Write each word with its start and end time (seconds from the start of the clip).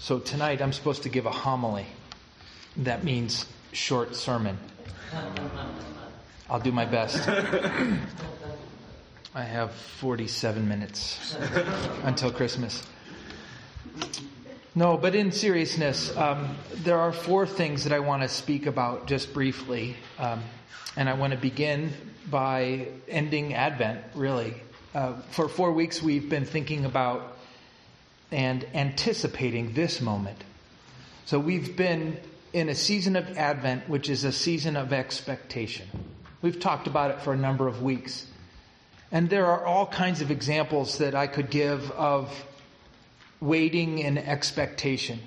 So 0.00 0.20
tonight 0.20 0.62
I'm 0.62 0.72
supposed 0.72 1.02
to 1.02 1.08
give 1.08 1.26
a 1.26 1.30
homily. 1.30 1.84
That 2.76 3.02
means 3.02 3.46
short 3.72 4.14
sermon. 4.14 4.56
I'll 6.48 6.60
do 6.60 6.70
my 6.70 6.84
best. 6.84 7.28
I 9.34 9.42
have 9.42 9.72
47 9.72 10.68
minutes 10.68 11.36
until 12.04 12.30
Christmas. 12.30 12.86
No, 14.76 14.96
but 14.96 15.16
in 15.16 15.32
seriousness, 15.32 16.16
um, 16.16 16.56
there 16.74 17.00
are 17.00 17.12
four 17.12 17.44
things 17.44 17.82
that 17.82 17.92
I 17.92 17.98
want 17.98 18.22
to 18.22 18.28
speak 18.28 18.66
about 18.66 19.08
just 19.08 19.34
briefly. 19.34 19.96
Um, 20.16 20.44
and 20.96 21.08
I 21.08 21.14
want 21.14 21.32
to 21.32 21.38
begin 21.38 21.92
by 22.30 22.86
ending 23.08 23.52
Advent, 23.54 24.00
really. 24.14 24.54
Uh, 24.94 25.14
for 25.30 25.48
four 25.48 25.72
weeks, 25.72 26.00
we've 26.00 26.30
been 26.30 26.44
thinking 26.44 26.84
about 26.84 27.37
and 28.30 28.66
anticipating 28.74 29.72
this 29.72 30.00
moment. 30.00 30.44
So 31.24 31.38
we've 31.38 31.76
been 31.76 32.18
in 32.52 32.68
a 32.68 32.74
season 32.74 33.16
of 33.16 33.36
Advent, 33.36 33.88
which 33.88 34.08
is 34.08 34.24
a 34.24 34.32
season 34.32 34.76
of 34.76 34.92
expectation. 34.92 35.86
We've 36.40 36.58
talked 36.58 36.86
about 36.86 37.10
it 37.10 37.20
for 37.20 37.32
a 37.32 37.36
number 37.36 37.68
of 37.68 37.82
weeks. 37.82 38.26
And 39.10 39.28
there 39.30 39.46
are 39.46 39.64
all 39.64 39.86
kinds 39.86 40.20
of 40.20 40.30
examples 40.30 40.98
that 40.98 41.14
I 41.14 41.26
could 41.26 41.50
give 41.50 41.90
of 41.92 42.32
waiting 43.40 43.98
in 43.98 44.18
expectation, 44.18 45.20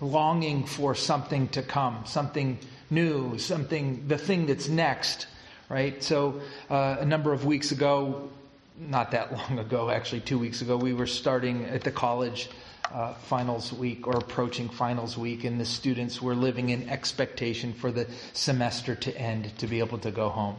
longing 0.00 0.64
for 0.66 0.94
something 0.94 1.48
to 1.48 1.62
come, 1.62 2.04
something 2.06 2.58
new, 2.90 3.38
something, 3.38 4.06
the 4.08 4.18
thing 4.18 4.46
that's 4.46 4.68
next, 4.68 5.26
right? 5.68 6.02
So 6.02 6.40
uh, 6.70 6.96
a 7.00 7.04
number 7.04 7.32
of 7.32 7.44
weeks 7.44 7.72
ago, 7.72 8.30
not 8.78 9.10
that 9.12 9.32
long 9.32 9.58
ago, 9.58 9.90
actually, 9.90 10.20
two 10.20 10.38
weeks 10.38 10.62
ago, 10.62 10.76
we 10.76 10.92
were 10.92 11.06
starting 11.06 11.64
at 11.66 11.82
the 11.82 11.90
college 11.90 12.48
uh, 12.92 13.14
finals 13.14 13.72
week 13.72 14.06
or 14.06 14.16
approaching 14.16 14.68
finals 14.68 15.16
week, 15.16 15.44
and 15.44 15.60
the 15.60 15.64
students 15.64 16.20
were 16.20 16.34
living 16.34 16.70
in 16.70 16.88
expectation 16.88 17.72
for 17.72 17.90
the 17.90 18.06
semester 18.32 18.94
to 18.94 19.16
end 19.16 19.56
to 19.58 19.66
be 19.66 19.78
able 19.78 19.98
to 19.98 20.10
go 20.10 20.28
home. 20.28 20.56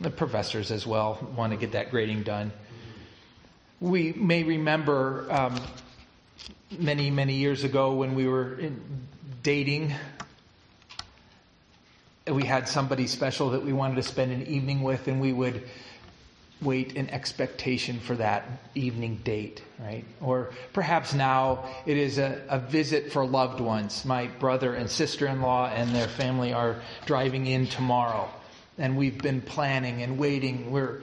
The 0.00 0.10
professors 0.10 0.70
as 0.70 0.86
well 0.86 1.26
want 1.36 1.52
to 1.52 1.58
get 1.58 1.72
that 1.72 1.90
grading 1.90 2.22
done. 2.22 2.52
We 3.80 4.12
may 4.12 4.44
remember 4.44 5.26
um, 5.30 5.60
many, 6.78 7.10
many 7.10 7.34
years 7.34 7.64
ago 7.64 7.94
when 7.94 8.14
we 8.14 8.26
were 8.26 8.58
in 8.58 8.80
dating. 9.42 9.94
We 12.26 12.44
had 12.44 12.68
somebody 12.68 13.06
special 13.06 13.50
that 13.50 13.64
we 13.64 13.72
wanted 13.72 13.96
to 13.96 14.02
spend 14.02 14.32
an 14.32 14.46
evening 14.46 14.82
with, 14.82 15.08
and 15.08 15.20
we 15.20 15.32
would 15.32 15.64
wait 16.60 16.94
in 16.94 17.08
expectation 17.10 18.00
for 18.00 18.16
that 18.16 18.44
evening 18.74 19.20
date, 19.22 19.62
right? 19.78 20.04
Or 20.20 20.50
perhaps 20.72 21.14
now 21.14 21.64
it 21.86 21.96
is 21.96 22.18
a, 22.18 22.42
a 22.48 22.58
visit 22.58 23.12
for 23.12 23.24
loved 23.24 23.60
ones. 23.60 24.04
My 24.04 24.26
brother 24.26 24.74
and 24.74 24.90
sister 24.90 25.26
in 25.26 25.40
law 25.40 25.68
and 25.68 25.94
their 25.94 26.08
family 26.08 26.52
are 26.52 26.80
driving 27.06 27.46
in 27.46 27.68
tomorrow, 27.68 28.28
and 28.76 28.96
we've 28.96 29.18
been 29.18 29.40
planning 29.40 30.02
and 30.02 30.18
waiting. 30.18 30.72
We're 30.72 31.02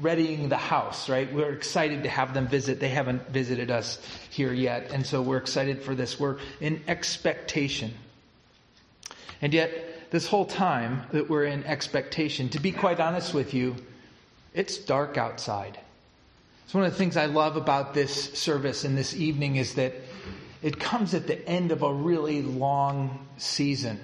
readying 0.00 0.48
the 0.48 0.56
house, 0.56 1.08
right? 1.08 1.32
We're 1.32 1.52
excited 1.52 2.04
to 2.04 2.08
have 2.08 2.32
them 2.32 2.48
visit. 2.48 2.80
They 2.80 2.88
haven't 2.88 3.28
visited 3.28 3.70
us 3.70 4.00
here 4.30 4.52
yet, 4.52 4.92
and 4.92 5.04
so 5.04 5.20
we're 5.20 5.38
excited 5.38 5.82
for 5.82 5.94
this. 5.94 6.18
We're 6.18 6.38
in 6.60 6.82
expectation. 6.88 7.92
And 9.42 9.52
yet, 9.52 10.10
this 10.10 10.26
whole 10.26 10.46
time 10.46 11.02
that 11.12 11.28
we're 11.28 11.44
in 11.44 11.64
expectation, 11.64 12.48
to 12.50 12.60
be 12.60 12.72
quite 12.72 13.00
honest 13.00 13.34
with 13.34 13.52
you, 13.52 13.76
it's 14.56 14.78
dark 14.78 15.18
outside. 15.18 15.78
It's 16.64 16.74
one 16.74 16.84
of 16.84 16.90
the 16.90 16.98
things 16.98 17.16
I 17.16 17.26
love 17.26 17.56
about 17.56 17.94
this 17.94 18.32
service 18.32 18.84
and 18.84 18.96
this 18.96 19.14
evening 19.14 19.56
is 19.56 19.74
that 19.74 19.92
it 20.62 20.80
comes 20.80 21.14
at 21.14 21.26
the 21.26 21.46
end 21.46 21.70
of 21.70 21.82
a 21.82 21.92
really 21.92 22.40
long 22.42 23.28
season, 23.36 24.00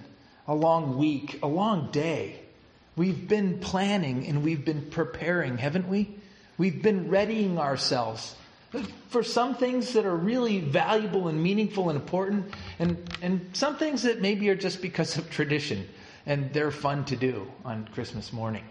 a 0.46 0.54
long 0.54 0.98
week, 0.98 1.40
a 1.42 1.46
long 1.48 1.90
day. 1.90 2.38
We've 2.96 3.26
been 3.26 3.58
planning 3.60 4.26
and 4.26 4.44
we've 4.44 4.64
been 4.64 4.82
preparing, 4.90 5.56
haven't 5.56 5.88
we? 5.88 6.14
We've 6.58 6.82
been 6.82 7.08
readying 7.08 7.58
ourselves 7.58 8.36
for 9.08 9.22
some 9.22 9.54
things 9.54 9.94
that 9.94 10.04
are 10.04 10.16
really 10.16 10.60
valuable 10.60 11.28
and 11.28 11.42
meaningful 11.42 11.88
and 11.88 11.98
important, 11.98 12.52
and, 12.78 12.96
and 13.22 13.50
some 13.54 13.76
things 13.76 14.02
that 14.02 14.20
maybe 14.20 14.48
are 14.50 14.54
just 14.54 14.82
because 14.82 15.16
of 15.16 15.30
tradition 15.30 15.88
and 16.26 16.52
they're 16.52 16.70
fun 16.70 17.04
to 17.06 17.16
do 17.16 17.50
on 17.64 17.88
Christmas 17.94 18.32
morning 18.32 18.64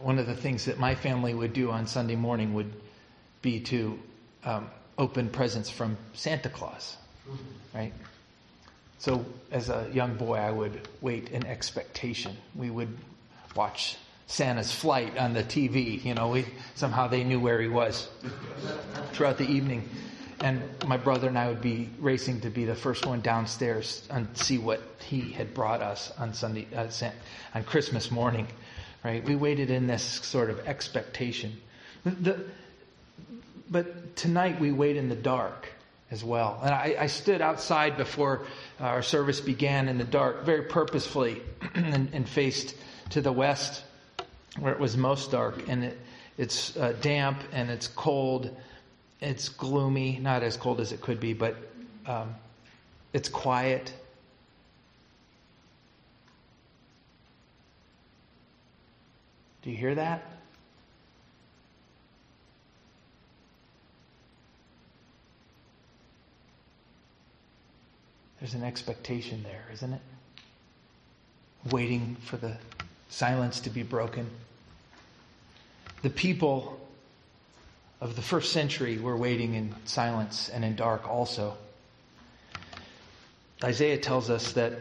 one 0.00 0.18
of 0.18 0.26
the 0.26 0.34
things 0.34 0.64
that 0.66 0.78
my 0.78 0.94
family 0.94 1.34
would 1.34 1.52
do 1.52 1.70
on 1.70 1.86
Sunday 1.86 2.16
morning 2.16 2.54
would 2.54 2.72
be 3.42 3.60
to 3.60 3.98
um, 4.44 4.70
open 4.96 5.28
presents 5.28 5.70
from 5.70 5.96
Santa 6.14 6.48
Claus, 6.48 6.96
right? 7.74 7.92
So 8.98 9.24
as 9.50 9.68
a 9.68 9.88
young 9.92 10.14
boy, 10.14 10.36
I 10.36 10.50
would 10.50 10.88
wait 11.00 11.30
in 11.30 11.46
expectation. 11.46 12.36
We 12.54 12.70
would 12.70 12.96
watch 13.54 13.96
Santa's 14.26 14.72
flight 14.72 15.16
on 15.16 15.34
the 15.34 15.44
TV. 15.44 16.04
You 16.04 16.14
know, 16.14 16.28
we, 16.28 16.46
somehow 16.74 17.06
they 17.06 17.24
knew 17.24 17.40
where 17.40 17.60
he 17.60 17.68
was 17.68 18.08
throughout 19.12 19.38
the 19.38 19.48
evening. 19.48 19.88
And 20.40 20.62
my 20.86 20.96
brother 20.96 21.26
and 21.28 21.38
I 21.38 21.48
would 21.48 21.60
be 21.60 21.90
racing 21.98 22.42
to 22.42 22.50
be 22.50 22.64
the 22.64 22.74
first 22.74 23.06
one 23.06 23.20
downstairs 23.20 24.06
and 24.10 24.28
see 24.36 24.58
what 24.58 24.80
he 25.00 25.32
had 25.32 25.52
brought 25.54 25.80
us 25.80 26.12
on 26.18 26.32
Sunday, 26.32 26.66
uh, 26.76 26.88
on 27.54 27.64
Christmas 27.64 28.10
morning 28.10 28.46
right? 29.04 29.24
We 29.24 29.36
waited 29.36 29.70
in 29.70 29.86
this 29.86 30.02
sort 30.02 30.50
of 30.50 30.66
expectation. 30.66 31.56
The, 32.04 32.44
but 33.70 34.16
tonight 34.16 34.60
we 34.60 34.72
wait 34.72 34.96
in 34.96 35.08
the 35.08 35.14
dark 35.14 35.68
as 36.10 36.24
well. 36.24 36.58
And 36.62 36.74
I, 36.74 36.96
I 37.00 37.06
stood 37.06 37.40
outside 37.40 37.96
before 37.96 38.46
our 38.80 39.02
service 39.02 39.40
began 39.40 39.88
in 39.88 39.98
the 39.98 40.04
dark, 40.04 40.44
very 40.44 40.62
purposefully, 40.62 41.42
and, 41.74 42.08
and, 42.12 42.28
faced 42.28 42.74
to 43.10 43.20
the 43.20 43.32
west 43.32 43.82
where 44.58 44.72
it 44.72 44.80
was 44.80 44.96
most 44.96 45.32
dark. 45.32 45.68
And 45.68 45.84
it, 45.84 45.98
it's 46.38 46.76
uh, 46.76 46.94
damp 47.02 47.42
and 47.52 47.70
it's 47.70 47.88
cold. 47.88 48.56
It's 49.20 49.48
gloomy, 49.48 50.18
not 50.20 50.42
as 50.42 50.56
cold 50.56 50.80
as 50.80 50.92
it 50.92 51.00
could 51.00 51.20
be, 51.20 51.34
but 51.34 51.56
um, 52.06 52.34
it's 53.12 53.28
quiet. 53.28 53.92
Do 59.62 59.70
you 59.70 59.76
hear 59.76 59.94
that? 59.94 60.24
There's 68.40 68.54
an 68.54 68.62
expectation 68.62 69.42
there, 69.42 69.64
isn't 69.72 69.92
it? 69.92 70.00
Waiting 71.70 72.16
for 72.24 72.36
the 72.36 72.56
silence 73.08 73.60
to 73.60 73.70
be 73.70 73.82
broken. 73.82 74.30
The 76.02 76.10
people 76.10 76.78
of 78.00 78.14
the 78.14 78.22
first 78.22 78.52
century 78.52 78.98
were 78.98 79.16
waiting 79.16 79.54
in 79.54 79.74
silence 79.84 80.48
and 80.48 80.64
in 80.64 80.76
dark 80.76 81.08
also. 81.08 81.56
Isaiah 83.62 83.98
tells 83.98 84.30
us 84.30 84.52
that 84.52 84.72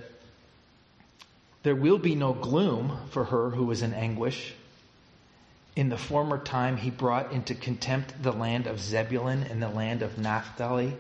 there 1.63 1.75
will 1.75 1.97
be 1.97 2.13
no 2.13 2.33
gloom 2.33 2.95
for 3.09 3.23
her 3.25 3.49
who 3.49 3.71
is 3.71 3.81
in 3.81 3.93
anguish. 3.93 4.53
In 5.77 5.89
the 5.89 5.97
former 5.97 6.39
time, 6.39 6.75
he 6.75 6.89
brought 6.89 7.31
into 7.31 7.53
contempt 7.53 8.23
the 8.23 8.31
land 8.31 8.65
of 8.65 8.79
Zebulun 8.79 9.43
and 9.43 9.61
the 9.61 9.69
land 9.69 10.01
of 10.01 10.17
Naphtali. 10.17 10.97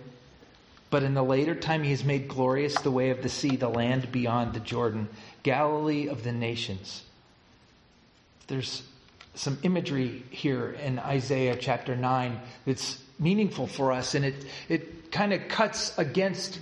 But 0.91 1.01
in 1.01 1.15
the 1.15 1.23
later 1.23 1.55
time, 1.55 1.81
he 1.81 1.89
has 1.89 2.03
made 2.03 2.27
glorious 2.27 2.75
the 2.75 2.91
way 2.91 3.09
of 3.09 3.23
the 3.23 3.27
sea, 3.27 3.55
the 3.55 3.69
land 3.69 4.11
beyond 4.11 4.53
the 4.53 4.59
Jordan, 4.59 5.09
Galilee 5.41 6.07
of 6.07 6.23
the 6.23 6.31
nations. 6.31 7.01
There's 8.45 8.83
some 9.33 9.57
imagery 9.63 10.23
here 10.29 10.69
in 10.69 10.99
Isaiah 10.99 11.55
chapter 11.55 11.95
9 11.95 12.39
that's 12.67 13.01
meaningful 13.17 13.65
for 13.65 13.91
us, 13.91 14.13
and 14.13 14.23
it, 14.23 14.45
it 14.69 15.11
kind 15.11 15.33
of 15.33 15.47
cuts 15.47 15.97
against 15.97 16.59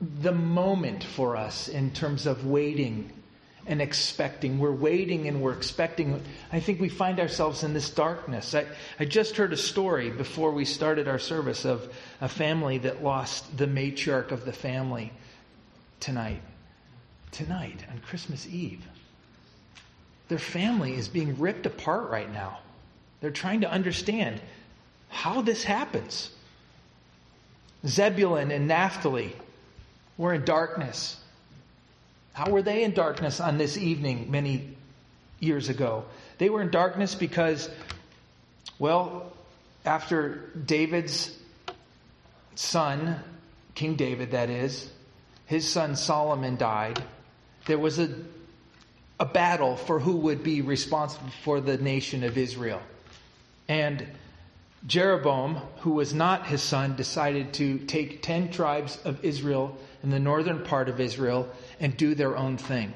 the 0.00 0.32
moment 0.32 1.04
for 1.04 1.36
us 1.36 1.68
in 1.68 1.92
terms 1.92 2.26
of 2.26 2.44
waiting 2.44 3.12
and 3.66 3.80
expecting. 3.80 4.58
We're 4.58 4.72
waiting 4.72 5.28
and 5.28 5.40
we're 5.40 5.54
expecting. 5.54 6.20
I 6.52 6.60
think 6.60 6.80
we 6.80 6.88
find 6.88 7.20
ourselves 7.20 7.62
in 7.62 7.72
this 7.72 7.90
darkness. 7.90 8.54
I, 8.54 8.66
I 8.98 9.04
just 9.04 9.36
heard 9.36 9.52
a 9.52 9.56
story 9.56 10.10
before 10.10 10.50
we 10.50 10.64
started 10.64 11.08
our 11.08 11.18
service 11.18 11.64
of 11.64 11.92
a 12.20 12.28
family 12.28 12.78
that 12.78 13.02
lost 13.02 13.56
the 13.56 13.66
matriarch 13.66 14.30
of 14.30 14.44
the 14.44 14.52
family 14.52 15.12
tonight. 16.00 16.42
Tonight, 17.32 17.84
on 17.90 17.98
Christmas 18.00 18.46
Eve. 18.46 18.84
Their 20.28 20.38
family 20.38 20.94
is 20.94 21.08
being 21.08 21.38
ripped 21.38 21.66
apart 21.66 22.10
right 22.10 22.32
now. 22.32 22.58
They're 23.20 23.30
trying 23.30 23.62
to 23.62 23.70
understand 23.70 24.40
how 25.08 25.42
this 25.42 25.64
happens. 25.64 26.30
Zebulun 27.86 28.50
and 28.50 28.68
Naphtali 28.68 29.34
were 30.16 30.32
in 30.34 30.44
darkness. 30.44 31.18
How 32.34 32.50
were 32.50 32.62
they 32.62 32.82
in 32.82 32.92
darkness 32.92 33.40
on 33.40 33.58
this 33.58 33.78
evening 33.78 34.30
many 34.30 34.76
years 35.38 35.68
ago? 35.68 36.04
They 36.38 36.50
were 36.50 36.62
in 36.62 36.70
darkness 36.70 37.14
because, 37.14 37.70
well, 38.80 39.32
after 39.84 40.50
David's 40.66 41.32
son, 42.56 43.20
King 43.76 43.94
David, 43.94 44.32
that 44.32 44.50
is, 44.50 44.90
his 45.46 45.68
son 45.68 45.94
Solomon 45.94 46.56
died, 46.56 47.00
there 47.66 47.78
was 47.78 48.00
a, 48.00 48.12
a 49.20 49.24
battle 49.24 49.76
for 49.76 50.00
who 50.00 50.16
would 50.16 50.42
be 50.42 50.60
responsible 50.60 51.30
for 51.44 51.60
the 51.60 51.78
nation 51.78 52.24
of 52.24 52.36
Israel. 52.36 52.82
And 53.68 54.08
Jeroboam, 54.88 55.60
who 55.78 55.92
was 55.92 56.12
not 56.12 56.48
his 56.48 56.62
son, 56.62 56.96
decided 56.96 57.54
to 57.54 57.78
take 57.78 58.22
10 58.22 58.50
tribes 58.50 58.98
of 59.04 59.24
Israel 59.24 59.78
in 60.04 60.10
the 60.10 60.20
northern 60.20 60.62
part 60.62 60.88
of 60.88 61.00
Israel 61.00 61.48
and 61.80 61.96
do 61.96 62.14
their 62.14 62.36
own 62.36 62.58
thing. 62.58 62.92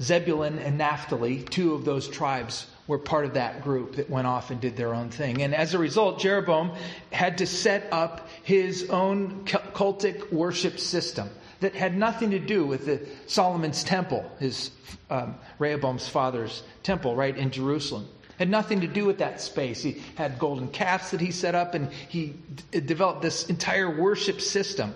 Zebulun 0.00 0.58
and 0.58 0.78
Naphtali, 0.78 1.42
two 1.42 1.74
of 1.74 1.84
those 1.84 2.08
tribes, 2.08 2.66
were 2.86 2.98
part 2.98 3.26
of 3.26 3.34
that 3.34 3.62
group 3.62 3.96
that 3.96 4.08
went 4.08 4.26
off 4.26 4.50
and 4.50 4.58
did 4.58 4.74
their 4.74 4.94
own 4.94 5.10
thing. 5.10 5.42
And 5.42 5.54
as 5.54 5.74
a 5.74 5.78
result, 5.78 6.18
Jeroboam 6.18 6.72
had 7.12 7.38
to 7.38 7.46
set 7.46 7.86
up 7.92 8.26
his 8.42 8.88
own 8.88 9.44
cultic 9.44 10.32
worship 10.32 10.80
system 10.80 11.28
that 11.60 11.74
had 11.74 11.94
nothing 11.94 12.30
to 12.30 12.38
do 12.38 12.64
with 12.64 12.86
the 12.86 13.06
Solomon's 13.26 13.84
temple, 13.84 14.24
his 14.40 14.70
um, 15.10 15.34
Rehoboam's 15.58 16.08
father's 16.08 16.62
temple, 16.82 17.14
right 17.14 17.36
in 17.36 17.50
Jerusalem. 17.50 18.08
Had 18.38 18.48
nothing 18.48 18.80
to 18.80 18.86
do 18.86 19.04
with 19.04 19.18
that 19.18 19.42
space. 19.42 19.82
He 19.82 20.02
had 20.14 20.38
golden 20.38 20.68
calves 20.68 21.10
that 21.10 21.20
he 21.20 21.30
set 21.30 21.54
up, 21.54 21.74
and 21.74 21.92
he 22.08 22.32
d- 22.70 22.80
developed 22.80 23.20
this 23.20 23.50
entire 23.50 23.90
worship 23.90 24.40
system 24.40 24.94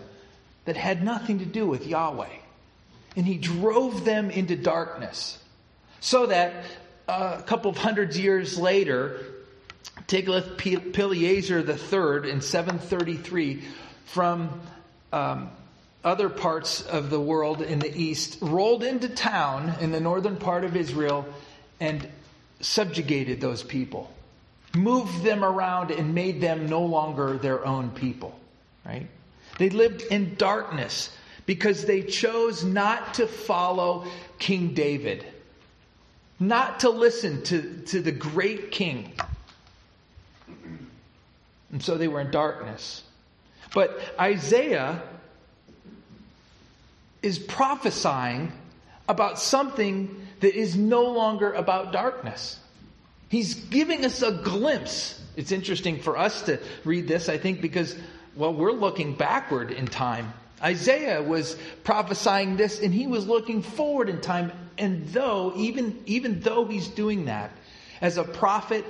that 0.64 0.76
had 0.76 1.04
nothing 1.04 1.38
to 1.38 1.44
do 1.44 1.66
with 1.66 1.86
Yahweh. 1.86 2.28
And 3.16 3.26
he 3.26 3.38
drove 3.38 4.04
them 4.04 4.30
into 4.30 4.56
darkness. 4.56 5.38
So 6.00 6.26
that 6.26 6.64
uh, 7.06 7.36
a 7.38 7.42
couple 7.42 7.70
of 7.70 7.76
hundreds 7.76 8.18
years 8.18 8.58
later, 8.58 9.20
Tiglath-Pileser 10.08 11.60
III 11.60 12.30
in 12.30 12.40
733 12.40 13.62
from 14.06 14.60
um, 15.12 15.50
other 16.02 16.28
parts 16.28 16.82
of 16.82 17.10
the 17.10 17.20
world 17.20 17.62
in 17.62 17.78
the 17.78 17.96
east 17.96 18.38
rolled 18.40 18.82
into 18.82 19.08
town 19.08 19.74
in 19.80 19.92
the 19.92 20.00
northern 20.00 20.36
part 20.36 20.64
of 20.64 20.76
Israel 20.76 21.26
and 21.80 22.06
subjugated 22.60 23.40
those 23.40 23.62
people, 23.62 24.12
moved 24.74 25.22
them 25.22 25.44
around 25.44 25.90
and 25.90 26.14
made 26.14 26.40
them 26.40 26.66
no 26.68 26.82
longer 26.82 27.38
their 27.38 27.64
own 27.64 27.90
people, 27.90 28.38
right? 28.84 29.06
They 29.58 29.70
lived 29.70 30.02
in 30.02 30.34
darkness 30.34 31.16
because 31.46 31.84
they 31.84 32.02
chose 32.02 32.64
not 32.64 33.14
to 33.14 33.26
follow 33.26 34.06
King 34.38 34.74
David, 34.74 35.24
not 36.40 36.80
to 36.80 36.90
listen 36.90 37.42
to, 37.44 37.82
to 37.86 38.00
the 38.00 38.12
great 38.12 38.70
king. 38.70 39.12
And 41.70 41.82
so 41.82 41.96
they 41.96 42.08
were 42.08 42.20
in 42.20 42.30
darkness. 42.30 43.02
But 43.74 44.00
Isaiah 44.18 45.02
is 47.22 47.38
prophesying 47.38 48.52
about 49.08 49.38
something 49.38 50.26
that 50.40 50.54
is 50.54 50.76
no 50.76 51.04
longer 51.06 51.52
about 51.52 51.92
darkness. 51.92 52.58
He's 53.28 53.54
giving 53.54 54.04
us 54.04 54.22
a 54.22 54.30
glimpse. 54.30 55.20
It's 55.36 55.50
interesting 55.50 56.00
for 56.00 56.16
us 56.16 56.42
to 56.42 56.60
read 56.84 57.08
this, 57.08 57.28
I 57.28 57.38
think, 57.38 57.60
because 57.60 57.96
well, 58.36 58.52
we're 58.52 58.72
looking 58.72 59.14
backward 59.14 59.70
in 59.70 59.86
time. 59.86 60.32
Isaiah 60.62 61.22
was 61.22 61.56
prophesying 61.84 62.56
this 62.56 62.80
and 62.80 62.92
he 62.92 63.06
was 63.06 63.26
looking 63.26 63.62
forward 63.62 64.08
in 64.08 64.20
time. 64.20 64.52
And 64.78 65.06
though, 65.08 65.52
even, 65.56 66.02
even 66.06 66.40
though 66.40 66.64
he's 66.64 66.88
doing 66.88 67.26
that, 67.26 67.50
as 68.00 68.16
a 68.16 68.24
prophet, 68.24 68.84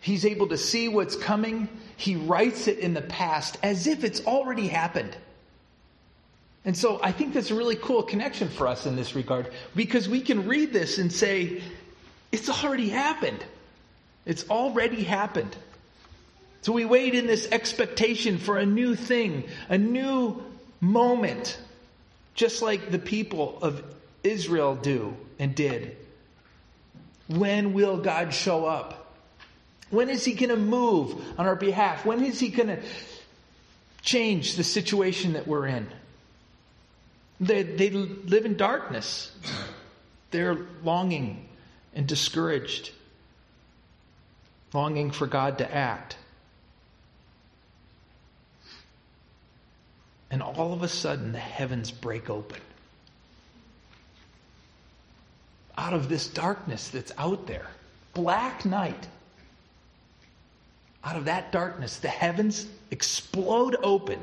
he's 0.00 0.24
able 0.24 0.48
to 0.48 0.58
see 0.58 0.88
what's 0.88 1.16
coming. 1.16 1.68
He 1.96 2.16
writes 2.16 2.68
it 2.68 2.78
in 2.78 2.94
the 2.94 3.02
past 3.02 3.58
as 3.62 3.86
if 3.86 4.04
it's 4.04 4.24
already 4.26 4.68
happened. 4.68 5.16
And 6.64 6.76
so 6.76 7.00
I 7.02 7.12
think 7.12 7.34
that's 7.34 7.50
a 7.50 7.54
really 7.54 7.76
cool 7.76 8.02
connection 8.02 8.48
for 8.48 8.66
us 8.66 8.84
in 8.84 8.94
this 8.94 9.14
regard 9.14 9.50
because 9.74 10.08
we 10.08 10.20
can 10.20 10.46
read 10.46 10.72
this 10.72 10.98
and 10.98 11.12
say, 11.12 11.62
it's 12.30 12.48
already 12.48 12.90
happened. 12.90 13.42
It's 14.26 14.48
already 14.50 15.02
happened. 15.02 15.56
So 16.62 16.72
we 16.72 16.84
wait 16.84 17.14
in 17.14 17.26
this 17.26 17.48
expectation 17.50 18.38
for 18.38 18.58
a 18.58 18.66
new 18.66 18.94
thing, 18.94 19.44
a 19.68 19.78
new 19.78 20.42
moment, 20.80 21.58
just 22.34 22.62
like 22.62 22.90
the 22.90 22.98
people 22.98 23.58
of 23.62 23.82
Israel 24.24 24.74
do 24.74 25.16
and 25.38 25.54
did. 25.54 25.96
When 27.28 27.72
will 27.74 27.98
God 27.98 28.34
show 28.34 28.66
up? 28.66 29.14
When 29.90 30.10
is 30.10 30.24
He 30.24 30.34
going 30.34 30.50
to 30.50 30.56
move 30.56 31.14
on 31.38 31.46
our 31.46 31.56
behalf? 31.56 32.04
When 32.04 32.24
is 32.24 32.40
He 32.40 32.48
going 32.48 32.68
to 32.68 32.80
change 34.02 34.56
the 34.56 34.64
situation 34.64 35.34
that 35.34 35.46
we're 35.46 35.66
in? 35.66 35.86
They, 37.40 37.62
they 37.62 37.90
live 37.90 38.44
in 38.44 38.56
darkness. 38.56 39.32
They're 40.30 40.58
longing 40.82 41.48
and 41.94 42.06
discouraged, 42.06 42.90
longing 44.72 45.10
for 45.10 45.26
God 45.26 45.58
to 45.58 45.74
act. 45.74 46.16
And 50.30 50.42
all 50.42 50.72
of 50.72 50.82
a 50.82 50.88
sudden, 50.88 51.32
the 51.32 51.38
heavens 51.38 51.90
break 51.90 52.28
open. 52.28 52.60
Out 55.76 55.94
of 55.94 56.08
this 56.08 56.26
darkness 56.26 56.88
that's 56.88 57.12
out 57.16 57.46
there, 57.46 57.66
black 58.12 58.64
night, 58.64 59.06
out 61.02 61.16
of 61.16 61.26
that 61.26 61.52
darkness, 61.52 61.98
the 61.98 62.08
heavens 62.08 62.66
explode 62.90 63.76
open. 63.82 64.22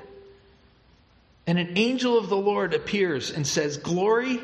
And 1.47 1.57
an 1.57 1.77
angel 1.77 2.17
of 2.17 2.29
the 2.29 2.37
Lord 2.37 2.73
appears 2.73 3.31
and 3.31 3.47
says, 3.47 3.77
Glory 3.77 4.39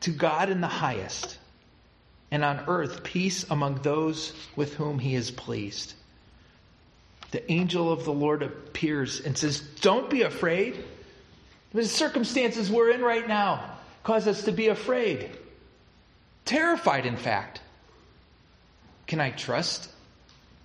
to 0.00 0.10
God 0.10 0.48
in 0.48 0.60
the 0.60 0.66
highest, 0.66 1.38
and 2.30 2.44
on 2.44 2.64
earth 2.66 3.04
peace 3.04 3.44
among 3.50 3.82
those 3.82 4.32
with 4.56 4.74
whom 4.74 4.98
he 4.98 5.14
is 5.14 5.30
pleased 5.30 5.94
the 7.30 7.50
angel 7.50 7.92
of 7.92 8.04
the 8.04 8.12
Lord 8.12 8.42
appears 8.42 9.20
and 9.20 9.36
says, 9.36 9.60
Don't 9.80 10.08
be 10.08 10.22
afraid. 10.22 10.76
The 11.72 11.84
circumstances 11.84 12.70
we're 12.70 12.90
in 12.90 13.02
right 13.02 13.26
now 13.26 13.76
cause 14.02 14.26
us 14.26 14.44
to 14.44 14.52
be 14.52 14.68
afraid, 14.68 15.30
terrified, 16.44 17.06
in 17.06 17.16
fact. 17.16 17.60
Can 19.06 19.20
I 19.20 19.30
trust 19.30 19.90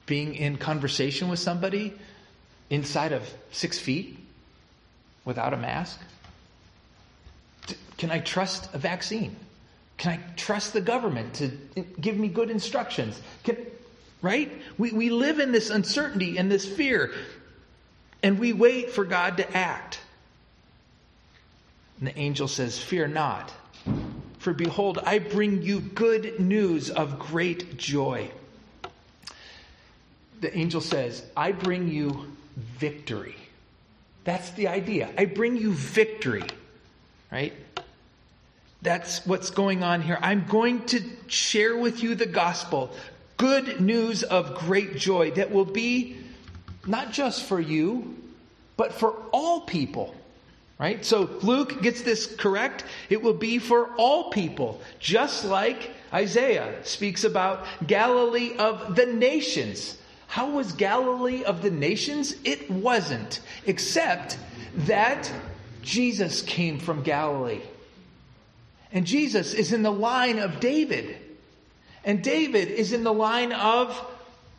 being 0.05 0.35
in 0.35 0.57
conversation 0.57 1.27
with 1.27 1.39
somebody 1.39 1.93
inside 2.69 3.11
of 3.11 3.27
six 3.51 3.77
feet 3.77 4.17
without 5.25 5.53
a 5.53 5.57
mask? 5.57 5.99
Can 7.97 8.11
I 8.11 8.19
trust 8.19 8.73
a 8.73 8.77
vaccine? 8.77 9.35
Can 9.97 10.13
I 10.13 10.19
trust 10.35 10.73
the 10.73 10.81
government 10.81 11.35
to 11.35 11.49
give 11.99 12.17
me 12.17 12.27
good 12.27 12.49
instructions? 12.49 13.21
Can, 13.43 13.57
right? 14.21 14.51
We, 14.77 14.91
we 14.91 15.09
live 15.09 15.39
in 15.39 15.51
this 15.51 15.69
uncertainty 15.69 16.37
and 16.37 16.51
this 16.51 16.65
fear, 16.65 17.11
and 18.23 18.39
we 18.39 18.53
wait 18.53 18.91
for 18.91 19.03
God 19.03 19.37
to 19.37 19.57
act. 19.57 19.99
And 21.99 22.07
the 22.07 22.17
angel 22.17 22.47
says, 22.47 22.79
Fear 22.79 23.09
not, 23.09 23.51
for 24.39 24.53
behold, 24.53 24.99
I 25.03 25.19
bring 25.19 25.61
you 25.61 25.79
good 25.79 26.39
news 26.39 26.89
of 26.89 27.19
great 27.19 27.77
joy. 27.77 28.31
The 30.39 30.55
angel 30.57 30.81
says, 30.81 31.23
I 31.37 31.51
bring 31.51 31.87
you 31.87 32.35
victory. 32.57 33.35
That's 34.23 34.49
the 34.51 34.67
idea. 34.67 35.09
I 35.17 35.25
bring 35.25 35.57
you 35.57 35.71
victory, 35.71 36.43
right? 37.31 37.53
That's 38.81 39.25
what's 39.27 39.51
going 39.51 39.83
on 39.83 40.01
here. 40.01 40.17
I'm 40.19 40.45
going 40.47 40.85
to 40.87 41.03
share 41.27 41.77
with 41.77 42.01
you 42.01 42.15
the 42.15 42.25
gospel 42.25 42.91
good 43.41 43.81
news 43.81 44.21
of 44.21 44.53
great 44.53 44.97
joy 44.97 45.31
that 45.31 45.49
will 45.49 45.65
be 45.65 46.15
not 46.85 47.11
just 47.11 47.43
for 47.45 47.59
you, 47.59 48.15
but 48.77 48.93
for 48.93 49.15
all 49.31 49.61
people, 49.61 50.13
Right? 50.81 51.05
So 51.05 51.29
Luke 51.43 51.83
gets 51.83 52.01
this 52.01 52.25
correct. 52.37 52.85
It 53.07 53.21
will 53.21 53.35
be 53.35 53.59
for 53.59 53.89
all 53.97 54.31
people, 54.31 54.81
just 54.97 55.45
like 55.45 55.91
Isaiah 56.11 56.83
speaks 56.83 57.23
about 57.23 57.67
Galilee 57.85 58.57
of 58.57 58.95
the 58.95 59.05
nations. 59.05 59.95
How 60.25 60.49
was 60.49 60.71
Galilee 60.71 61.43
of 61.43 61.61
the 61.61 61.69
nations? 61.69 62.33
It 62.43 62.71
wasn't, 62.71 63.41
except 63.67 64.39
that 64.87 65.31
Jesus 65.83 66.41
came 66.41 66.79
from 66.79 67.03
Galilee. 67.03 67.61
And 68.91 69.05
Jesus 69.05 69.53
is 69.53 69.73
in 69.73 69.83
the 69.83 69.91
line 69.91 70.39
of 70.39 70.59
David. 70.59 71.15
And 72.03 72.23
David 72.23 72.69
is 72.69 72.93
in 72.93 73.03
the 73.03 73.13
line 73.13 73.51
of 73.51 73.95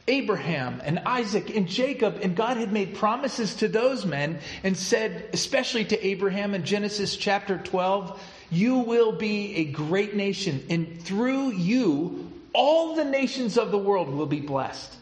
Abraham 0.09 0.81
and 0.85 1.01
Isaac 1.01 1.55
and 1.55 1.69
Jacob, 1.69 2.21
and 2.23 2.37
God 2.37 2.57
had 2.57 2.73
made 2.73 2.95
promises 2.95 3.57
to 3.57 3.69
those 3.69 4.05
men 4.05 4.41
and 4.65 4.77
said, 4.77 5.31
especially 5.33 5.85
to 5.87 6.07
Abraham 6.07 6.55
in 6.55 6.65
Genesis 6.65 7.17
chapter 7.17 7.59
12, 7.59 8.21
you 8.51 8.79
will 8.79 9.13
be 9.13 9.57
a 9.57 9.65
great 9.65 10.15
nation, 10.15 10.65
and 10.69 11.03
through 11.03 11.53
you, 11.53 12.31
all 12.53 12.95
the 12.97 13.05
nations 13.05 13.57
of 13.57 13.71
the 13.71 13.79
world 13.79 14.11
will 14.11 14.27
be 14.27 14.41
blessed. 14.41 14.95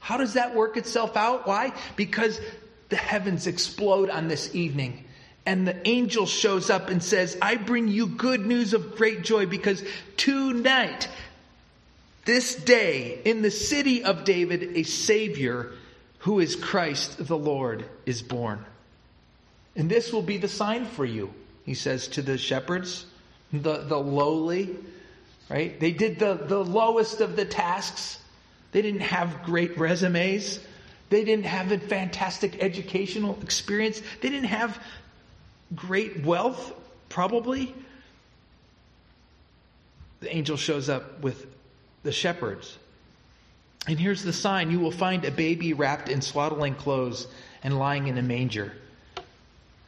How 0.00 0.16
does 0.16 0.34
that 0.34 0.54
work 0.54 0.76
itself 0.76 1.16
out? 1.16 1.46
Why? 1.46 1.72
Because 1.94 2.40
the 2.88 2.96
heavens 2.96 3.46
explode 3.46 4.10
on 4.10 4.28
this 4.28 4.54
evening. 4.54 5.04
And 5.44 5.66
the 5.66 5.86
angel 5.86 6.26
shows 6.26 6.70
up 6.70 6.88
and 6.88 7.02
says, 7.02 7.38
I 7.40 7.54
bring 7.56 7.86
you 7.86 8.08
good 8.08 8.46
news 8.46 8.74
of 8.74 8.96
great 8.96 9.22
joy 9.22 9.46
because 9.46 9.84
tonight 10.16 11.08
this 12.26 12.54
day, 12.56 13.20
in 13.24 13.40
the 13.40 13.50
city 13.50 14.04
of 14.04 14.24
David, 14.24 14.76
a 14.76 14.82
Savior 14.82 15.72
who 16.18 16.40
is 16.40 16.56
Christ 16.56 17.24
the 17.24 17.38
Lord 17.38 17.84
is 18.04 18.20
born. 18.20 18.64
And 19.76 19.88
this 19.88 20.12
will 20.12 20.22
be 20.22 20.36
the 20.36 20.48
sign 20.48 20.86
for 20.86 21.04
you, 21.04 21.32
he 21.64 21.74
says 21.74 22.08
to 22.08 22.22
the 22.22 22.36
shepherds, 22.36 23.06
the, 23.52 23.78
the 23.78 23.96
lowly, 23.96 24.76
right? 25.48 25.78
They 25.78 25.92
did 25.92 26.18
the, 26.18 26.34
the 26.34 26.62
lowest 26.62 27.20
of 27.20 27.36
the 27.36 27.44
tasks. 27.44 28.18
They 28.72 28.82
didn't 28.82 29.00
have 29.00 29.44
great 29.44 29.78
resumes. 29.78 30.58
They 31.10 31.22
didn't 31.22 31.46
have 31.46 31.70
a 31.70 31.78
fantastic 31.78 32.60
educational 32.60 33.38
experience. 33.40 34.02
They 34.20 34.30
didn't 34.30 34.48
have 34.48 34.82
great 35.76 36.24
wealth, 36.24 36.72
probably. 37.08 37.72
The 40.20 40.34
angel 40.34 40.56
shows 40.56 40.88
up 40.88 41.20
with 41.20 41.46
the 42.06 42.12
shepherds. 42.12 42.78
And 43.86 43.98
here's 43.98 44.22
the 44.22 44.32
sign 44.32 44.70
you 44.70 44.80
will 44.80 44.90
find 44.90 45.24
a 45.24 45.30
baby 45.30 45.74
wrapped 45.74 46.08
in 46.08 46.22
swaddling 46.22 46.74
clothes 46.74 47.26
and 47.62 47.78
lying 47.78 48.06
in 48.06 48.16
a 48.16 48.22
manger. 48.22 48.72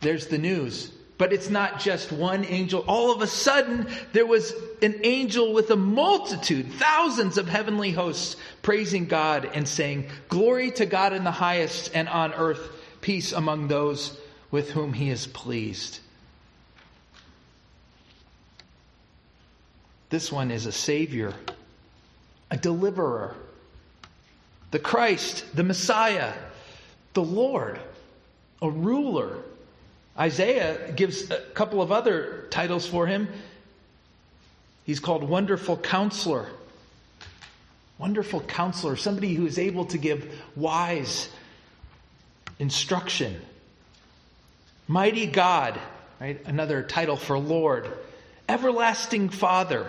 There's 0.01 0.27
the 0.27 0.39
news. 0.39 0.93
But 1.17 1.33
it's 1.33 1.51
not 1.51 1.81
just 1.81 2.13
one 2.13 2.45
angel. 2.45 2.85
All 2.87 3.11
of 3.11 3.23
a 3.23 3.27
sudden, 3.27 3.89
there 4.13 4.25
was 4.25 4.55
an 4.81 5.01
angel 5.03 5.53
with 5.53 5.69
a 5.71 5.77
multitude, 5.77 6.73
thousands 6.75 7.39
of 7.39 7.49
heavenly 7.49 7.91
hosts, 7.91 8.37
praising 8.63 9.07
God 9.07 9.51
and 9.53 9.67
saying, 9.67 10.11
Glory 10.29 10.71
to 10.73 10.87
God 10.87 11.13
in 11.13 11.25
the 11.25 11.33
highest, 11.33 11.91
and 11.93 12.09
on 12.09 12.35
earth, 12.35 12.71
peace 13.01 13.33
among 13.33 13.67
those 13.67 14.17
with 14.53 14.71
whom 14.71 14.93
he 14.93 15.11
is 15.11 15.27
pleased. 15.27 15.99
This 20.11 20.31
one 20.31 20.53
is 20.53 20.67
a 20.67 20.73
Savior 20.73 21.35
a 22.51 22.57
deliverer, 22.57 23.35
the 24.71 24.79
Christ, 24.79 25.45
the 25.55 25.63
Messiah, 25.63 26.33
the 27.15 27.23
Lord, 27.23 27.79
a 28.63 28.71
ruler. 28.71 29.39
Isaiah 30.19 30.93
gives 30.93 31.31
a 31.31 31.39
couple 31.55 31.81
of 31.81 31.93
other 31.93 32.47
titles 32.51 32.87
for 32.87 33.07
him. 33.07 33.29
He's 34.85 35.01
called 35.01 35.23
Wonderful 35.23 35.77
Counselor. 35.77 36.47
Wonderful 37.99 38.41
Counselor, 38.41 38.97
somebody 38.97 39.35
who 39.35 39.47
is 39.47 39.59
able 39.59 39.87
to 39.87 39.99
give 39.99 40.33
wise 40.57 41.29
instruction. 42.59 43.41
Mighty 44.87 45.27
God, 45.27 45.79
right? 46.21 46.41
Another 46.47 46.83
title 46.83 47.17
for 47.17 47.39
Lord. 47.39 47.89
Everlasting 48.49 49.29
Father 49.29 49.87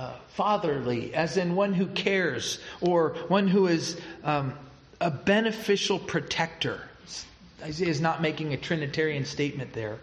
uh, 0.00 0.12
fatherly, 0.28 1.14
as 1.14 1.36
in 1.36 1.54
one 1.54 1.74
who 1.74 1.86
cares, 1.86 2.58
or 2.80 3.10
one 3.28 3.46
who 3.46 3.66
is 3.66 4.00
um, 4.24 4.54
a 4.98 5.10
beneficial 5.10 5.98
protector. 5.98 6.80
Isaiah 7.62 7.88
is 7.88 8.00
not 8.00 8.22
making 8.22 8.54
a 8.54 8.56
Trinitarian 8.56 9.26
statement 9.26 9.74
there. 9.74 9.98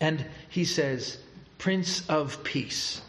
And 0.00 0.24
he 0.48 0.64
says, 0.64 1.18
Prince 1.58 2.08
of 2.08 2.44
Peace. 2.44 3.00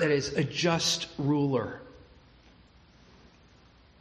That 0.00 0.10
is, 0.10 0.32
a 0.32 0.42
just 0.42 1.06
ruler. 1.16 1.80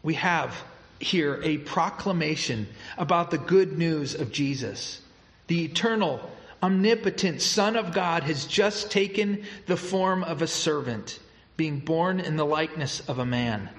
We 0.01 0.15
have 0.15 0.55
here 0.99 1.39
a 1.43 1.59
proclamation 1.59 2.67
about 2.97 3.29
the 3.29 3.37
good 3.37 3.77
news 3.77 4.15
of 4.15 4.31
Jesus, 4.31 4.99
the 5.45 5.65
eternal 5.65 6.31
omnipotent 6.63 7.41
Son 7.41 7.75
of 7.75 7.93
God 7.93 8.23
has 8.23 8.45
just 8.45 8.89
taken 8.89 9.43
the 9.65 9.75
form 9.75 10.23
of 10.23 10.41
a 10.41 10.47
servant, 10.47 11.19
being 11.57 11.79
born 11.79 12.21
in 12.21 12.37
the 12.37 12.45
likeness 12.45 13.01
of 13.01 13.19
a 13.19 13.25
man. 13.25 13.69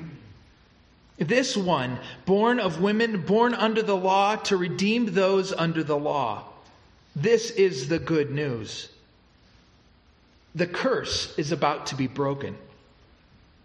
This 1.16 1.56
one, 1.56 1.98
born 2.26 2.60
of 2.60 2.82
women, 2.82 3.22
born 3.22 3.54
under 3.54 3.82
the 3.82 3.96
law 3.96 4.36
to 4.36 4.56
redeem 4.56 5.14
those 5.14 5.52
under 5.52 5.82
the 5.82 5.96
law. 5.96 6.44
This 7.16 7.50
is 7.50 7.88
the 7.88 7.98
good 7.98 8.30
news. 8.30 8.90
The 10.54 10.66
curse 10.66 11.36
is 11.38 11.52
about 11.52 11.86
to 11.86 11.94
be 11.94 12.06
broken. 12.06 12.56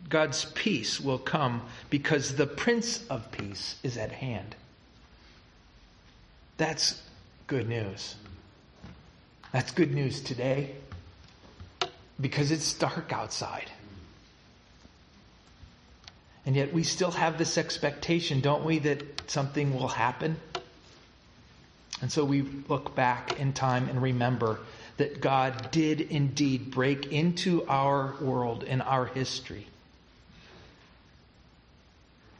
God's 0.07 0.45
peace 0.45 0.99
will 0.99 1.19
come 1.19 1.61
because 1.89 2.35
the 2.35 2.47
Prince 2.47 3.05
of 3.09 3.31
Peace 3.31 3.75
is 3.83 3.97
at 3.97 4.11
hand. 4.11 4.55
That's 6.57 7.01
good 7.47 7.67
news. 7.67 8.15
That's 9.51 9.71
good 9.71 9.93
news 9.93 10.21
today 10.21 10.75
because 12.21 12.51
it's 12.51 12.73
dark 12.73 13.11
outside. 13.11 13.71
And 16.45 16.55
yet 16.55 16.73
we 16.73 16.83
still 16.83 17.11
have 17.11 17.37
this 17.37 17.57
expectation, 17.57 18.41
don't 18.41 18.63
we, 18.63 18.79
that 18.79 19.29
something 19.29 19.73
will 19.73 19.87
happen? 19.87 20.37
And 22.01 22.11
so 22.11 22.23
we 22.23 22.43
look 22.67 22.95
back 22.95 23.39
in 23.39 23.53
time 23.53 23.89
and 23.89 24.01
remember 24.01 24.59
that 24.97 25.19
God 25.19 25.71
did 25.71 26.01
indeed 26.01 26.71
break 26.71 27.11
into 27.11 27.65
our 27.67 28.15
world 28.21 28.63
and 28.63 28.81
our 28.81 29.05
history. 29.05 29.67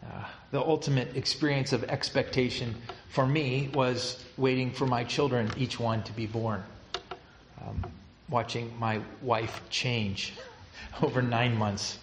Uh, 0.05 0.25
the 0.51 0.61
ultimate 0.61 1.15
experience 1.17 1.73
of 1.73 1.83
expectation 1.85 2.75
for 3.09 3.25
me 3.25 3.69
was 3.73 4.23
waiting 4.37 4.71
for 4.71 4.85
my 4.85 5.03
children, 5.03 5.51
each 5.57 5.79
one, 5.79 6.03
to 6.03 6.13
be 6.13 6.25
born 6.25 6.63
um, 7.69 7.91
watching 8.29 8.77
my 8.79 9.01
wife 9.21 9.61
change 9.69 10.33
over 11.01 11.21
nine 11.21 11.57
months 11.57 11.97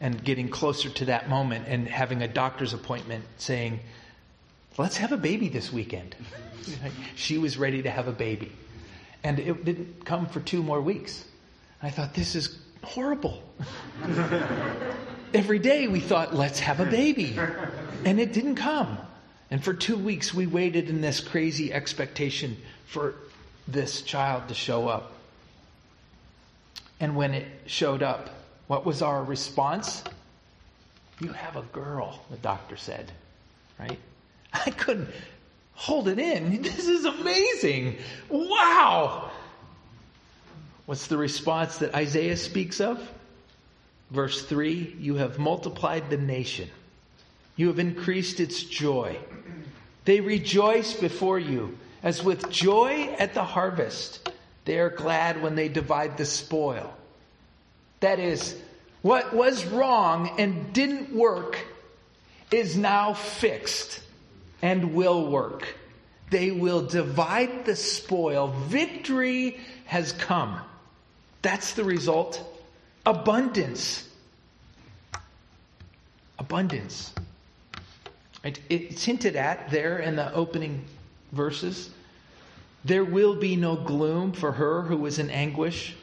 and 0.00 0.22
getting 0.24 0.48
closer 0.48 0.90
to 0.90 1.04
that 1.06 1.28
moment 1.28 1.66
and 1.68 1.88
having 1.88 2.22
a 2.22 2.28
doctor's 2.28 2.74
appointment 2.74 3.24
saying, 3.38 3.80
let's 4.76 4.96
have 4.96 5.12
a 5.12 5.16
baby 5.16 5.48
this 5.48 5.72
weekend. 5.72 6.14
she 7.14 7.38
was 7.38 7.56
ready 7.56 7.82
to 7.82 7.90
have 7.90 8.08
a 8.08 8.12
baby. 8.12 8.52
And 9.22 9.38
it 9.38 9.64
didn't 9.64 10.04
come 10.04 10.26
for 10.26 10.40
two 10.40 10.62
more 10.62 10.80
weeks. 10.80 11.24
I 11.82 11.90
thought, 11.90 12.14
this 12.14 12.34
is 12.34 12.58
horrible. 12.82 13.42
Every 15.34 15.58
day 15.58 15.88
we 15.88 16.00
thought, 16.00 16.34
let's 16.34 16.60
have 16.60 16.80
a 16.80 16.86
baby. 16.86 17.38
And 18.04 18.20
it 18.20 18.32
didn't 18.32 18.56
come. 18.56 18.98
And 19.50 19.62
for 19.62 19.72
two 19.72 19.96
weeks 19.96 20.34
we 20.34 20.46
waited 20.46 20.90
in 20.90 21.00
this 21.00 21.20
crazy 21.20 21.72
expectation 21.72 22.56
for 22.86 23.14
this 23.66 24.02
child 24.02 24.48
to 24.48 24.54
show 24.54 24.88
up. 24.88 25.12
And 27.00 27.16
when 27.16 27.34
it 27.34 27.46
showed 27.66 28.02
up, 28.02 28.30
what 28.66 28.84
was 28.86 29.02
our 29.02 29.22
response? 29.22 30.04
You 31.20 31.32
have 31.32 31.56
a 31.56 31.62
girl, 31.62 32.20
the 32.30 32.36
doctor 32.38 32.76
said, 32.76 33.10
right? 33.78 33.98
I 34.52 34.70
couldn't 34.70 35.08
hold 35.74 36.08
it 36.08 36.18
in. 36.18 36.62
This 36.62 36.88
is 36.88 37.04
amazing. 37.04 37.98
Wow. 38.28 39.30
What's 40.86 41.06
the 41.06 41.16
response 41.16 41.78
that 41.78 41.94
Isaiah 41.94 42.36
speaks 42.36 42.80
of? 42.80 43.00
Verse 44.10 44.44
3 44.44 44.96
You 44.98 45.16
have 45.16 45.38
multiplied 45.38 46.10
the 46.10 46.16
nation, 46.16 46.70
you 47.56 47.68
have 47.68 47.78
increased 47.78 48.40
its 48.40 48.62
joy. 48.62 49.16
They 50.04 50.20
rejoice 50.20 50.92
before 50.92 51.38
you 51.38 51.78
as 52.04 52.22
with 52.22 52.50
joy 52.50 53.16
at 53.18 53.34
the 53.34 53.42
harvest, 53.42 54.30
they 54.66 54.78
are 54.78 54.90
glad 54.90 55.42
when 55.42 55.56
they 55.56 55.68
divide 55.68 56.16
the 56.18 56.26
spoil. 56.26 56.94
That 58.00 58.20
is, 58.20 58.54
what 59.02 59.34
was 59.34 59.64
wrong 59.64 60.38
and 60.38 60.72
didn't 60.72 61.12
work 61.12 61.58
is 62.50 62.76
now 62.76 63.14
fixed 63.14 64.00
and 64.62 64.94
will 64.94 65.26
work. 65.26 65.66
they 66.30 66.50
will 66.50 66.82
divide 66.84 67.64
the 67.64 67.76
spoil. 67.76 68.48
Victory 68.66 69.60
has 69.84 70.12
come. 70.12 70.60
That's 71.42 71.74
the 71.74 71.84
result. 71.84 72.42
Abundance. 73.06 74.08
Abundance. 76.38 77.14
It, 78.42 78.60
it's 78.68 79.04
hinted 79.04 79.36
at 79.36 79.70
there 79.70 79.98
in 79.98 80.16
the 80.16 80.34
opening 80.34 80.84
verses. 81.34 81.90
There 82.84 83.04
will 83.04 83.36
be 83.36 83.56
no 83.56 83.76
gloom 83.76 84.32
for 84.32 84.52
her 84.52 84.82
who 84.82 85.04
is 85.06 85.18
in 85.18 85.30
anguish, 85.30 85.94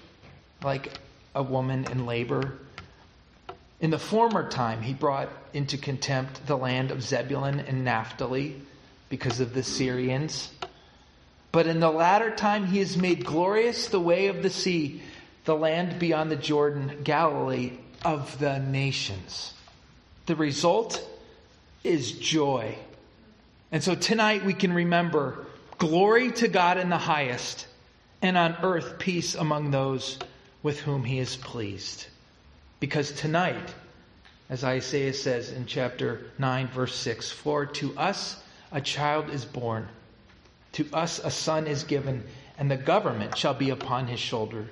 like 0.64 0.92
a 1.34 1.44
woman 1.44 1.86
in 1.92 2.06
labor. 2.06 2.58
In 3.80 3.90
the 3.90 4.00
former 4.00 4.50
time, 4.50 4.82
he 4.82 4.94
brought 4.94 5.30
into 5.54 5.78
contempt 5.78 6.46
the 6.46 6.58
land 6.58 6.92
of 6.92 7.04
Zebulun 7.04 7.60
and 7.60 7.84
Naphtali 7.84 8.62
because 9.10 9.40
of 9.40 9.54
the 9.54 9.64
Syrians. 9.64 10.52
But 11.52 11.68
in 11.68 11.80
the 11.80 11.92
latter 11.92 12.32
time, 12.32 12.68
he 12.68 12.80
has 12.80 12.96
made 12.96 13.26
glorious 13.26 13.88
the 13.88 14.00
way 14.00 14.28
of 14.28 14.42
the 14.42 14.50
sea, 14.50 15.02
the 15.46 15.56
land 15.56 16.00
beyond 16.00 16.32
the 16.32 16.36
Jordan, 16.36 17.00
Galilee 17.04 17.74
of 18.06 18.40
the 18.40 18.60
nations. 18.60 19.54
The 20.28 20.36
result 20.36 21.06
is 21.84 22.14
joy. 22.14 22.78
And 23.72 23.82
so 23.82 23.96
tonight 23.96 24.44
we 24.44 24.54
can 24.54 24.74
remember 24.74 25.46
glory 25.78 26.32
to 26.34 26.48
God 26.50 26.78
in 26.78 26.90
the 26.90 26.98
highest, 26.98 27.68
and 28.22 28.38
on 28.38 28.58
earth 28.62 29.00
peace 29.00 29.34
among 29.34 29.72
those 29.72 30.20
with 30.62 30.80
whom 30.82 31.06
he 31.06 31.20
is 31.20 31.38
pleased. 31.38 32.06
Because 32.82 33.14
tonight, 33.14 33.74
as 34.50 34.66
Isaiah 34.66 35.14
says 35.14 35.52
in 35.52 35.66
chapter 35.66 36.26
9, 36.38 36.68
verse 36.68 36.94
6, 36.96 37.32
For 37.32 37.66
to 37.66 37.98
us 37.98 38.44
a 38.74 38.82
child 38.82 39.30
is 39.30 39.46
born, 39.46 39.88
to 40.74 40.86
us 40.92 41.20
a 41.20 41.32
son 41.32 41.66
is 41.66 41.86
given, 41.86 42.24
and 42.58 42.70
the 42.70 42.78
government 42.78 43.38
shall 43.38 43.54
be 43.54 43.70
upon 43.70 44.08
his 44.08 44.20
shoulder. 44.20 44.68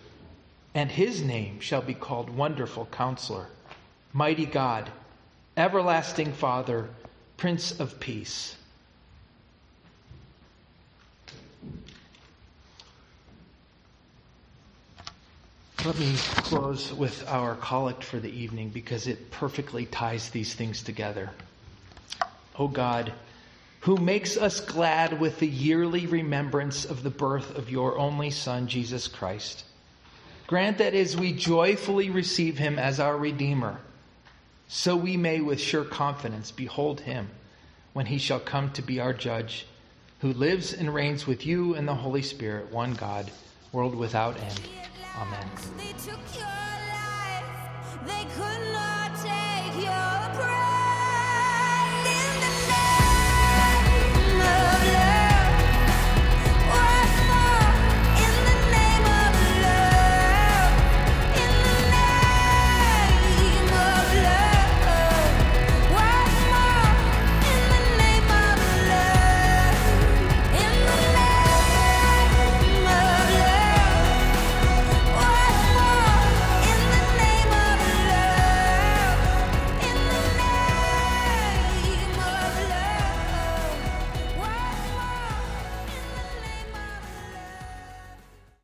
And 0.76 0.92
his 0.92 1.22
name 1.22 1.62
shall 1.62 1.82
be 1.82 1.94
called 1.94 2.30
Wonderful 2.30 2.88
Counselor, 2.92 3.48
Mighty 4.14 4.46
God, 4.46 4.92
Everlasting 5.58 6.34
Father, 6.34 6.90
Prince 7.38 7.80
of 7.80 8.00
Peace. 8.00 8.56
Let 15.86 15.98
me 15.98 16.14
close 16.18 16.92
with 16.92 17.26
our 17.30 17.56
collect 17.56 18.04
for 18.04 18.20
the 18.20 18.30
evening 18.30 18.68
because 18.68 19.08
it 19.08 19.32
perfectly 19.32 19.86
ties 19.86 20.30
these 20.30 20.54
things 20.54 20.84
together. 20.84 21.30
O 22.58 22.68
God, 22.68 23.14
who 23.80 23.96
makes 23.96 24.36
us 24.36 24.60
glad 24.60 25.22
with 25.22 25.40
the 25.40 25.48
yearly 25.48 26.06
remembrance 26.06 26.84
of 26.84 27.02
the 27.02 27.10
birth 27.10 27.56
of 27.58 27.70
your 27.70 27.98
only 27.98 28.30
Son, 28.30 28.68
Jesus 28.68 29.08
Christ, 29.08 29.64
grant 30.48 30.80
that 30.80 30.94
as 30.94 31.16
we 31.16 31.32
joyfully 31.32 32.10
receive 32.10 32.58
him 32.58 32.78
as 32.78 33.00
our 33.00 33.16
Redeemer, 33.16 33.80
so 34.68 34.98
we 34.98 35.16
may 35.16 35.40
with 35.40 35.62
sure 35.62 35.86
confidence 35.86 36.52
behold 36.52 37.00
him 37.00 37.30
when 37.94 38.08
he 38.08 38.18
shall 38.18 38.42
come 38.42 38.70
to 38.72 38.82
be 38.82 39.00
our 39.00 39.14
judge, 39.14 39.66
who 40.20 40.34
lives 40.34 40.74
and 40.74 40.94
reigns 40.94 41.26
with 41.26 41.46
you 41.46 41.74
and 41.74 41.88
the 41.88 41.96
Holy 41.96 42.22
Spirit, 42.22 42.70
one 42.70 42.96
God, 42.96 43.32
world 43.72 43.96
without 43.96 44.38
end. 44.40 44.62
Amen. 45.18 45.50